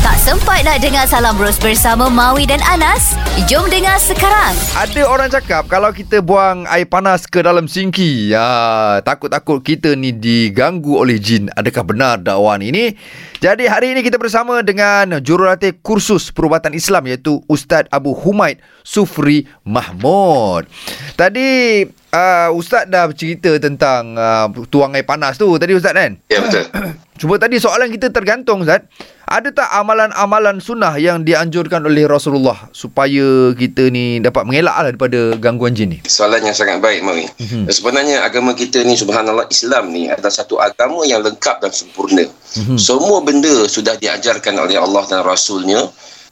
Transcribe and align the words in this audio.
Tak 0.00 0.16
sempat 0.16 0.64
nak 0.64 0.80
dengar 0.80 1.04
Salam 1.04 1.36
Bros 1.36 1.60
bersama 1.60 2.08
Maui 2.08 2.48
dan 2.48 2.64
Anas? 2.64 3.12
Jom 3.44 3.68
dengar 3.68 4.00
sekarang. 4.00 4.56
Ada 4.72 5.04
orang 5.04 5.28
cakap 5.28 5.68
kalau 5.68 5.92
kita 5.92 6.24
buang 6.24 6.64
air 6.72 6.88
panas 6.88 7.28
ke 7.28 7.44
dalam 7.44 7.68
sinki, 7.68 8.32
ya, 8.32 9.04
takut-takut 9.04 9.60
kita 9.60 9.92
ni 9.92 10.16
diganggu 10.16 10.96
oleh 10.96 11.20
jin. 11.20 11.52
Adakah 11.52 11.84
benar 11.84 12.16
dakwaan 12.16 12.64
ini? 12.64 12.96
Jadi 13.44 13.68
hari 13.68 13.92
ini 13.92 14.00
kita 14.00 14.16
bersama 14.16 14.64
dengan 14.64 15.20
jurulatih 15.20 15.76
kursus 15.84 16.32
perubatan 16.32 16.72
Islam 16.72 17.04
iaitu 17.04 17.44
Ustaz 17.44 17.84
Abu 17.92 18.16
Humaid 18.16 18.56
Sufri 18.80 19.44
Mahmud. 19.68 20.64
Tadi 21.12 21.84
uh, 22.14 22.48
Ustaz 22.54 22.86
dah 22.86 23.06
bercerita 23.10 23.56
tentang 23.58 24.14
uh, 24.18 24.46
tuang 24.68 24.94
air 24.94 25.06
panas 25.06 25.38
tu 25.38 25.46
tadi 25.56 25.74
Ustaz 25.74 25.94
kan? 25.94 26.18
Ya 26.30 26.42
betul. 26.42 26.66
Cuma 27.20 27.36
tadi 27.36 27.60
soalan 27.60 27.92
kita 27.92 28.08
tergantung 28.08 28.64
Ustaz. 28.64 28.86
Ada 29.30 29.54
tak 29.54 29.70
amalan-amalan 29.70 30.58
sunnah 30.58 30.98
yang 30.98 31.22
dianjurkan 31.22 31.86
oleh 31.86 32.02
Rasulullah 32.02 32.66
supaya 32.74 33.54
kita 33.54 33.86
ni 33.86 34.18
dapat 34.18 34.42
mengelak 34.42 34.74
lah 34.74 34.90
daripada 34.90 35.38
gangguan 35.38 35.70
jin 35.70 35.94
ni? 35.94 35.98
Soalan 36.02 36.42
yang 36.42 36.56
sangat 36.56 36.82
baik 36.82 37.06
Mawi. 37.06 37.30
Mm-hmm. 37.38 37.70
Sebenarnya 37.70 38.26
agama 38.26 38.58
kita 38.58 38.82
ni 38.82 38.98
subhanallah 38.98 39.46
Islam 39.46 39.94
ni 39.94 40.10
adalah 40.10 40.34
satu 40.34 40.58
agama 40.58 41.06
yang 41.06 41.22
lengkap 41.22 41.62
dan 41.62 41.70
sempurna. 41.70 42.26
Mm-hmm. 42.26 42.74
Semua 42.74 43.22
benda 43.22 43.70
sudah 43.70 43.94
diajarkan 43.94 44.58
oleh 44.58 44.82
Allah 44.82 45.06
dan 45.06 45.22
Rasulnya 45.22 45.86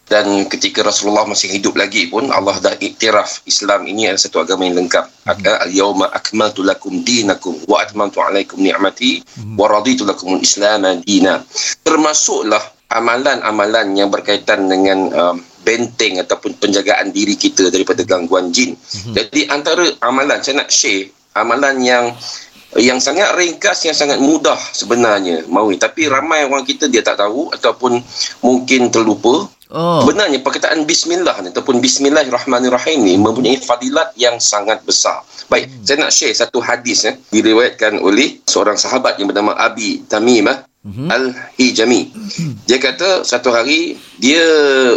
dan 0.08 0.48
ketika 0.48 0.80
Rasulullah 0.80 1.28
masih 1.28 1.52
hidup 1.52 1.76
lagi 1.76 2.08
pun 2.08 2.32
Allah 2.32 2.56
dah 2.56 2.74
iktiraf 2.80 3.44
Islam 3.44 3.84
ini 3.84 4.08
adalah 4.08 4.24
satu 4.24 4.40
agama 4.40 4.64
yang 4.64 4.80
lengkap. 4.80 5.04
Hmm. 5.04 5.68
Al-yawma 5.68 6.08
akmaltu 6.16 6.64
lakum 6.64 7.04
dinakum 7.04 7.60
wa 7.68 7.84
atmamtu 7.84 8.24
alaikum 8.24 8.56
ni'mati 8.64 9.20
hmm. 9.20 9.60
wa 9.60 9.68
raditu 9.68 10.08
lakum 10.08 10.40
al-islam 10.40 11.04
dina. 11.04 11.44
Termasuklah 11.84 12.60
amalan-amalan 12.88 13.92
yang 14.00 14.08
berkaitan 14.08 14.64
dengan 14.72 15.12
um, 15.12 15.36
benteng 15.60 16.24
ataupun 16.24 16.56
penjagaan 16.56 17.12
diri 17.12 17.36
kita 17.36 17.68
daripada 17.68 18.00
gangguan 18.00 18.48
jin. 18.48 18.80
Hmm. 18.80 19.12
Jadi 19.12 19.44
antara 19.52 19.84
amalan 20.00 20.40
saya 20.40 20.64
nak 20.64 20.72
share 20.72 21.12
amalan 21.36 21.78
yang 21.84 22.16
yang 22.76 23.00
sangat 23.00 23.32
ringkas 23.32 23.88
yang 23.88 23.96
sangat 23.96 24.20
mudah 24.20 24.58
sebenarnya 24.76 25.48
maui 25.48 25.80
tapi 25.80 26.04
ramai 26.04 26.44
orang 26.44 26.68
kita 26.68 26.84
dia 26.84 27.00
tak 27.00 27.16
tahu 27.16 27.48
ataupun 27.48 27.96
mungkin 28.44 28.92
terlupa 28.92 29.48
Oh. 29.68 30.08
Benarnya 30.08 30.40
perkataan 30.40 30.88
bismillah 30.88 31.44
ni 31.44 31.52
ataupun 31.52 31.84
bismillahirrahmanirrahim 31.84 33.04
ni 33.04 33.20
mempunyai 33.20 33.60
fadilat 33.60 34.16
yang 34.16 34.40
sangat 34.40 34.80
besar. 34.88 35.20
Baik, 35.52 35.68
hmm. 35.68 35.84
saya 35.84 35.96
nak 36.00 36.12
share 36.12 36.32
satu 36.32 36.64
hadis 36.64 37.04
eh 37.04 37.20
diriwayatkan 37.28 38.00
oleh 38.00 38.40
seorang 38.48 38.80
sahabat 38.80 39.20
yang 39.20 39.28
bernama 39.28 39.52
Abi 39.60 40.08
Tamimah 40.08 40.64
hmm. 40.88 41.08
Al-Hijami. 41.12 42.02
Hmm. 42.08 42.52
Dia 42.64 42.80
kata 42.80 43.28
satu 43.28 43.52
hari 43.52 44.00
dia 44.16 44.40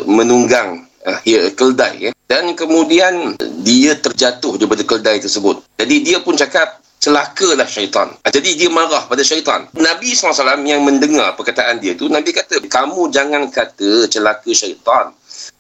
menunggang 0.08 0.88
uh, 1.03 1.19
keldai 1.52 2.11
eh, 2.11 2.14
dan 2.31 2.55
kemudian 2.55 3.36
dia 3.67 3.99
terjatuh 3.99 4.55
daripada 4.55 4.88
keldai 4.88 5.19
tersebut. 5.19 5.67
Jadi 5.75 5.95
dia 5.99 6.23
pun 6.23 6.39
cakap 6.39 6.80
celakalah 7.06 7.69
syaitan. 7.70 8.11
Ah, 8.27 8.34
jadi 8.34 8.59
dia 8.59 8.69
marah 8.73 9.06
pada 9.06 9.23
syaitan. 9.23 9.70
Nabi 9.79 10.11
SAW 10.17 10.42
yang 10.67 10.83
mendengar 10.83 11.39
perkataan 11.39 11.79
dia 11.79 11.95
tu, 11.95 12.11
Nabi 12.11 12.34
kata, 12.34 12.59
kamu 12.67 13.15
jangan 13.15 13.47
kata 13.47 14.11
celaka 14.11 14.51
syaitan. 14.51 15.15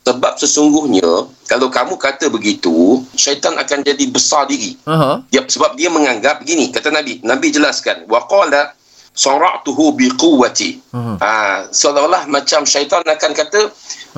Sebab 0.06 0.38
sesungguhnya, 0.38 1.06
kalau 1.50 1.66
kamu 1.70 1.98
kata 1.98 2.30
begitu, 2.30 3.02
syaitan 3.14 3.54
akan 3.58 3.82
jadi 3.82 4.04
besar 4.10 4.46
diri. 4.46 4.78
Uh-huh. 4.86 5.22
Ya, 5.34 5.42
sebab 5.46 5.74
dia 5.74 5.90
menganggap 5.90 6.42
begini, 6.42 6.70
kata 6.70 6.94
Nabi. 6.94 7.22
Nabi 7.26 7.50
jelaskan, 7.50 8.06
وَقَالَ 8.06 8.54
sara'tuhu 9.16 9.96
biquwati. 9.96 10.78
Uh-huh. 10.92 11.16
Ha, 11.18 11.66
seolah-olah 11.72 12.28
macam 12.28 12.68
syaitan 12.68 13.02
akan 13.02 13.32
kata, 13.32 13.60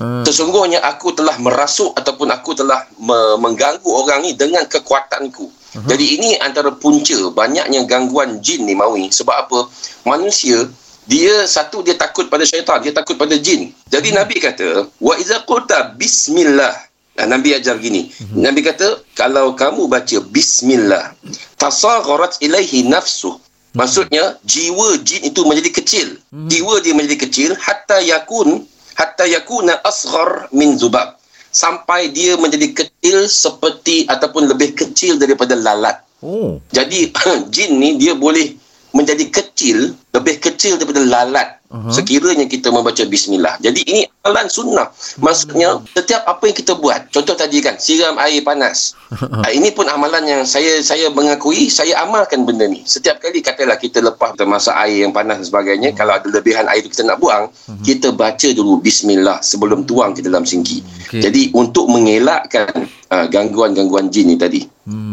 uh. 0.02 0.24
sesungguhnya 0.26 0.82
aku 0.82 1.14
telah 1.14 1.38
merasuk 1.38 1.94
ataupun 1.94 2.28
aku 2.34 2.58
telah 2.58 2.82
me- 2.98 3.38
mengganggu 3.38 3.86
orang 3.86 4.26
ni 4.26 4.34
dengan 4.34 4.66
kekuatanku. 4.66 5.46
Uh-huh. 5.73 5.89
Jadi 5.89 6.05
ini 6.21 6.29
antara 6.37 6.69
punca 6.69 7.17
banyaknya 7.33 7.85
gangguan 7.89 8.39
jin 8.45 8.69
ni 8.69 8.77
maui. 8.77 9.09
Sebab 9.09 9.35
apa? 9.49 9.59
Manusia 10.05 10.69
dia 11.09 11.43
satu 11.49 11.83
dia 11.83 11.97
takut 11.97 12.31
pada 12.31 12.47
syaitan, 12.47 12.79
dia 12.79 12.93
takut 12.93 13.17
pada 13.17 13.33
jin. 13.35 13.73
Jadi 13.89 14.13
uh-huh. 14.13 14.19
Nabi 14.21 14.35
kata, 14.37 14.87
wa 15.01 15.13
iza 15.17 15.41
qulta 15.49 15.97
bismillah. 15.97 16.73
Nah, 17.13 17.27
Nabi 17.29 17.53
ajar 17.53 17.77
gini. 17.81 18.09
Uh-huh. 18.09 18.41
Nabi 18.41 18.61
kata, 18.65 19.01
kalau 19.17 19.53
kamu 19.57 19.89
baca 19.89 20.17
bismillah, 20.29 21.13
tasagharat 21.57 22.37
ilaihi 22.41 22.85
nafsu. 22.85 23.37
Maksudnya 23.73 24.37
jiwa 24.45 25.01
jin 25.01 25.25
itu 25.33 25.41
menjadi 25.49 25.73
kecil. 25.73 26.07
Jiwa 26.29 26.77
dia 26.85 26.93
menjadi 26.93 27.25
kecil 27.25 27.57
hatta 27.57 28.05
yakun 28.05 28.69
hatta 28.93 29.25
yakuna 29.25 29.81
asghar 29.81 30.45
min 30.53 30.77
zubab 30.77 31.17
sampai 31.53 32.09
dia 32.09 32.33
menjadi 32.37 32.73
kecil 32.73 33.29
seperti 33.29 34.09
ataupun 34.09 34.49
lebih 34.49 34.72
kecil 34.93 35.17
daripada 35.17 35.57
lalat. 35.57 35.97
Oh. 36.21 36.61
Jadi 36.69 37.09
jin 37.53 37.81
ni 37.81 37.97
dia 37.97 38.13
boleh 38.13 38.53
menjadi 38.93 39.25
kecil, 39.33 39.97
lebih 40.13 40.37
kecil 40.37 40.77
daripada 40.77 41.01
lalat 41.01 41.57
uh-huh. 41.73 41.89
sekiranya 41.89 42.45
kita 42.45 42.69
membaca 42.69 43.01
bismillah. 43.09 43.57
Jadi 43.59 43.81
ini 43.89 44.01
amalan 44.21 44.47
sunnah. 44.47 44.87
Maksudnya 45.19 45.81
setiap 45.97 46.21
apa 46.29 46.45
yang 46.45 46.55
kita 46.55 46.73
buat, 46.77 47.09
contoh 47.09 47.33
tadi 47.33 47.59
kan 47.59 47.81
siram 47.81 48.15
air 48.21 48.45
panas. 48.45 48.93
uh, 49.17 49.51
ini 49.57 49.73
pun 49.73 49.89
amalan 49.89 50.23
yang 50.23 50.41
saya 50.45 50.79
saya 50.85 51.09
mengakui 51.09 51.67
saya 51.67 51.99
amalkan 52.05 52.45
benda 52.45 52.69
ni. 52.69 52.85
Setiap 52.85 53.19
kali 53.19 53.41
katalah 53.41 53.75
kita 53.81 53.99
lepas 53.99 54.37
masak 54.45 54.77
air 54.77 55.03
yang 55.03 55.11
panas 55.11 55.41
dan 55.41 55.47
sebagainya, 55.49 55.89
uh-huh. 55.91 55.99
kalau 55.99 56.13
ada 56.15 56.27
lebihan 56.29 56.69
air 56.69 56.85
tu 56.85 56.93
kita 56.93 57.03
nak 57.03 57.17
buang, 57.17 57.49
uh-huh. 57.49 57.81
kita 57.81 58.13
baca 58.13 58.47
dulu 58.53 58.79
bismillah 58.79 59.41
sebelum 59.41 59.83
tuang 59.89 60.13
ke 60.13 60.21
dalam 60.21 60.45
sinki. 60.45 60.85
Okay. 61.09 61.25
Jadi 61.25 61.49
untuk 61.57 61.89
mengelakkan 61.89 62.69
uh, 63.09 63.25
gangguan-gangguan 63.29 64.13
jin 64.13 64.33
ni 64.33 64.37
tadi. 64.37 64.61
Hmm. 64.83 65.12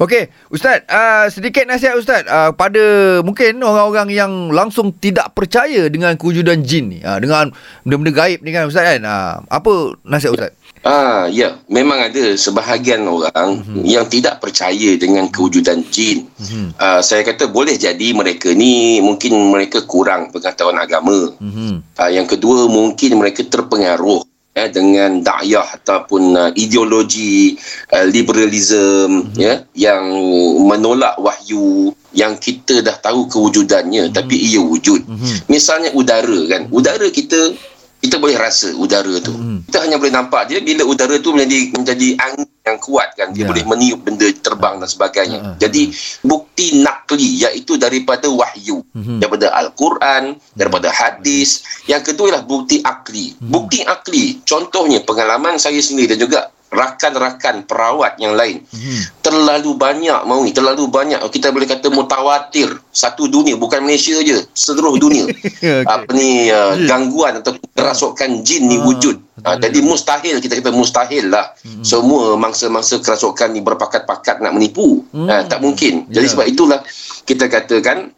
Okey, 0.00 0.30
Ustaz, 0.50 0.82
uh, 0.86 1.26
sedikit 1.28 1.66
nasihat 1.66 1.98
Ustaz 1.98 2.24
uh, 2.26 2.50
pada 2.54 3.18
mungkin 3.20 3.60
orang-orang 3.60 4.08
yang 4.14 4.32
langsung 4.54 4.94
tidak 4.96 5.34
percaya 5.34 5.90
dengan 5.90 6.14
kewujudan 6.14 6.62
jin 6.62 6.94
ni, 6.94 6.98
uh, 7.02 7.18
dengan 7.18 7.50
benda-benda 7.82 8.12
gaib 8.14 8.40
ni 8.40 8.50
kan 8.54 8.70
Ustaz 8.70 8.84
kan. 8.86 9.00
Uh, 9.02 9.34
apa 9.50 9.72
nasihat 10.06 10.32
Ustaz? 10.34 10.52
Ah, 10.84 11.32
ya, 11.32 11.64
memang 11.64 11.96
ada 11.96 12.36
sebahagian 12.36 13.08
orang 13.08 13.64
mm-hmm. 13.64 13.88
yang 13.88 14.04
tidak 14.04 14.36
percaya 14.44 15.00
dengan 15.00 15.32
kewujudan 15.32 15.80
jin. 15.88 16.28
Mm-hmm. 16.36 16.76
Uh, 16.76 17.00
saya 17.00 17.24
kata 17.24 17.48
boleh 17.48 17.80
jadi 17.80 18.12
mereka 18.12 18.52
ni 18.52 19.00
mungkin 19.00 19.32
mereka 19.48 19.80
kurang 19.88 20.28
pengetahuan 20.28 20.76
agama. 20.76 21.32
Mm-hmm. 21.40 21.96
Uh, 21.96 22.10
yang 22.12 22.28
kedua 22.28 22.68
mungkin 22.68 23.16
mereka 23.16 23.40
terpengaruh 23.48 24.28
ya 24.54 24.70
dengan 24.70 25.18
dakwah 25.18 25.66
ataupun 25.66 26.22
uh, 26.38 26.50
ideologi 26.54 27.58
uh, 27.90 28.06
liberalism 28.06 29.34
mm-hmm. 29.34 29.34
ya 29.34 29.54
yang 29.74 30.06
menolak 30.62 31.18
wahyu 31.18 31.90
yang 32.14 32.38
kita 32.38 32.78
dah 32.78 32.94
tahu 33.02 33.26
kewujudannya 33.26 34.08
mm-hmm. 34.08 34.16
tapi 34.16 34.38
ia 34.38 34.62
wujud 34.62 35.02
mm-hmm. 35.02 35.50
misalnya 35.50 35.90
udara 35.98 36.38
kan 36.46 36.70
udara 36.70 37.10
kita 37.10 37.50
kita 38.04 38.20
boleh 38.20 38.36
rasa 38.36 38.76
udara 38.76 39.16
tu. 39.24 39.32
Hmm. 39.32 39.64
Kita 39.64 39.80
hanya 39.80 39.96
boleh 39.96 40.12
nampak 40.12 40.52
dia 40.52 40.60
bila 40.60 40.84
udara 40.84 41.16
tu 41.24 41.32
menjadi 41.32 41.72
menjadi 41.72 42.08
angin 42.20 42.44
yang 42.64 42.76
kuat 42.76 43.16
kan. 43.16 43.32
Dia 43.32 43.44
yeah. 43.44 43.48
boleh 43.48 43.64
meniup 43.64 44.00
benda 44.04 44.28
terbang 44.44 44.76
dan 44.76 44.88
sebagainya. 44.88 45.38
Uh-huh. 45.40 45.56
Jadi 45.56 45.88
bukti 46.20 46.84
nakli 46.84 47.48
iaitu 47.48 47.80
daripada 47.80 48.28
wahyu. 48.28 48.84
Uh-huh. 48.84 49.16
Daripada 49.20 49.56
Al-Quran, 49.56 50.36
daripada 50.52 50.92
hadis. 50.92 51.64
Yang 51.88 52.12
kedua 52.12 52.32
ialah 52.32 52.44
bukti 52.44 52.84
akli. 52.84 53.32
Uh-huh. 53.32 53.48
Bukti 53.48 53.80
akli 53.88 54.44
contohnya 54.44 55.00
pengalaman 55.00 55.56
saya 55.56 55.80
sendiri 55.80 56.12
dan 56.12 56.20
juga 56.20 56.52
rakan-rakan 56.74 57.64
perawat 57.64 58.18
yang 58.18 58.34
lain. 58.34 58.66
Hmm. 58.74 59.02
terlalu 59.24 59.72
banyak 59.78 60.20
mau 60.26 60.42
ni 60.42 60.50
terlalu 60.50 60.90
banyak. 60.90 61.22
Kita 61.30 61.54
boleh 61.54 61.70
kata 61.70 61.88
mutawatir. 61.88 62.68
Satu 62.90 63.30
dunia. 63.30 63.54
Bukan 63.56 63.86
Malaysia 63.86 64.18
je. 64.20 64.42
Seluruh 64.52 64.98
dunia. 64.98 65.26
Okay. 65.64 65.80
apa 65.86 66.10
ni 66.12 66.52
uh, 66.52 66.76
gangguan 66.84 67.40
atau 67.40 67.56
kerasukan 67.72 68.44
jin 68.44 68.68
ni 68.68 68.76
ah, 68.76 68.84
wujud. 68.84 69.16
Uh, 69.40 69.56
jadi 69.56 69.80
mustahil. 69.80 70.36
Kita 70.42 70.60
kata 70.60 70.74
mustahil 70.74 71.32
lah. 71.32 71.56
Hmm. 71.64 71.80
semua 71.80 72.36
mangsa-mangsa 72.36 73.00
kerasukan 73.00 73.54
ni 73.54 73.64
berpakat-pakat 73.64 74.44
nak 74.44 74.52
menipu. 74.52 75.06
Hmm. 75.14 75.30
uh, 75.30 75.42
tak 75.48 75.64
mungkin. 75.64 76.10
Jadi 76.12 76.26
yeah. 76.26 76.32
sebab 76.36 76.46
itulah 76.50 76.80
kita 77.24 77.48
katakan 77.48 78.12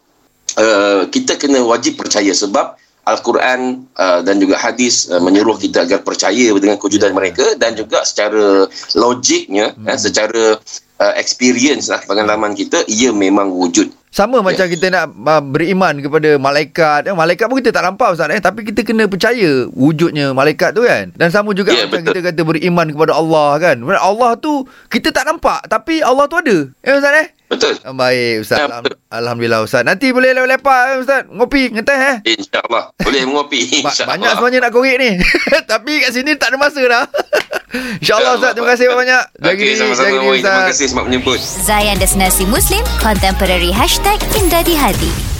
uh, 0.58 1.06
kita 1.06 1.38
kena 1.38 1.62
wajib 1.62 2.00
percaya 2.00 2.32
sebab 2.34 2.74
Al-Quran 3.06 3.86
uh, 3.94 4.20
dan 4.26 4.42
juga 4.42 4.58
hadis 4.58 5.06
uh, 5.06 5.22
menyuruh 5.22 5.54
kita 5.54 5.86
agar 5.86 6.02
percaya 6.02 6.50
dengan 6.58 6.74
kewujudan 6.74 7.14
yeah. 7.14 7.18
mereka 7.22 7.46
dan 7.54 7.78
juga 7.78 8.02
secara 8.02 8.66
logiknya 8.98 9.78
hmm. 9.78 9.86
eh, 9.86 9.98
secara 9.98 10.58
uh, 10.98 11.14
experience 11.14 11.86
lah 11.86 12.02
pengalaman 12.02 12.58
kita 12.58 12.82
ia 12.90 13.14
memang 13.14 13.54
wujud 13.54 13.94
sama 14.16 14.40
macam 14.40 14.64
kita 14.64 14.88
nak 14.88 15.12
uh, 15.12 15.44
beriman 15.44 16.00
kepada 16.00 16.40
malaikat. 16.40 17.04
Eh, 17.04 17.12
malaikat 17.12 17.52
pun 17.52 17.60
kita 17.60 17.68
tak 17.68 17.84
nampak 17.84 18.16
Ustaz 18.16 18.32
eh. 18.32 18.40
Tapi 18.40 18.64
kita 18.64 18.80
kena 18.80 19.04
percaya 19.04 19.68
wujudnya 19.76 20.32
malaikat 20.32 20.72
tu 20.72 20.88
kan. 20.88 21.12
Dan 21.12 21.28
sama 21.28 21.52
juga 21.52 21.76
Ya, 21.76 21.84
macam 21.84 22.00
betul. 22.00 22.16
kita 22.16 22.32
kata 22.32 22.40
beriman 22.40 22.88
kepada 22.96 23.12
Allah 23.12 23.60
kan. 23.60 23.76
Allah 24.00 24.32
tu 24.40 24.64
kita 24.88 25.12
tak 25.12 25.28
nampak. 25.28 25.68
Tapi 25.68 26.00
Allah 26.00 26.24
tu 26.32 26.40
ada. 26.40 26.56
Eh 26.80 26.96
Ustaz 26.96 27.12
eh? 27.12 27.35
Betul. 27.46 27.78
Ah, 27.80 27.94
Baik 27.94 28.42
Ustaz. 28.42 28.58
Ya, 28.58 28.66
betul. 28.68 28.98
Alhamdulillah 29.06 29.60
Ustaz. 29.62 29.82
Nanti 29.82 30.10
boleh 30.10 30.34
lepak-lepak 30.34 30.80
eh, 30.84 30.96
Ustaz. 30.98 31.20
Ngopi, 31.28 31.62
ngeteh 31.70 31.98
eh. 31.98 32.16
InsyaAllah. 32.28 32.84
Boleh 32.98 33.22
mengopi. 33.22 33.60
Ba- 33.80 33.88
InsyaAllah. 33.88 34.10
banyak 34.12 34.30
sebenarnya 34.32 34.60
nak 34.60 34.72
korek 34.72 34.96
ni. 34.98 35.10
Tapi 35.72 35.92
kat 36.02 36.10
sini 36.10 36.34
tak 36.34 36.50
ada 36.50 36.56
masa 36.56 36.80
dah. 36.82 37.04
InsyaAllah 38.02 38.32
Ustaz. 38.36 38.50
Terima 38.52 38.68
kasih 38.68 38.86
banyak. 38.88 39.22
Jaga 39.36 39.46
Okey, 39.48 39.62
diri, 39.62 39.74
jaga 39.78 39.94
diri 40.04 40.18
Oi, 40.18 40.36
Terima 40.36 40.50
Ustaz. 40.50 40.68
kasih 40.72 40.86
sebab 40.90 41.04
menyebut. 41.06 41.38
Zayan 41.38 41.96
Destinasi 41.96 42.44
Muslim 42.44 42.82
Contemporary 42.98 43.70
Hashtag 43.70 44.18
Indah 44.34 44.66
di 44.66 44.74
Hati 44.74 45.35